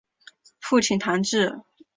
[0.59, 1.61] 父亲谭智。